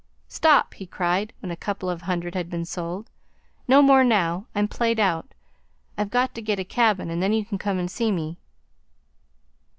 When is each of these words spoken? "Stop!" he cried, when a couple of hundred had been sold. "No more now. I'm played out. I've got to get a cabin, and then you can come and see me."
"Stop!" 0.27 0.73
he 0.73 0.87
cried, 0.87 1.31
when 1.41 1.51
a 1.51 1.55
couple 1.55 1.87
of 1.87 2.01
hundred 2.01 2.33
had 2.33 2.49
been 2.49 2.65
sold. 2.65 3.11
"No 3.67 3.83
more 3.83 4.03
now. 4.03 4.47
I'm 4.55 4.67
played 4.67 4.99
out. 4.99 5.35
I've 5.95 6.09
got 6.09 6.33
to 6.33 6.41
get 6.41 6.57
a 6.57 6.63
cabin, 6.65 7.11
and 7.11 7.21
then 7.21 7.33
you 7.33 7.45
can 7.45 7.59
come 7.59 7.77
and 7.77 7.91
see 7.91 8.11
me." 8.11 8.39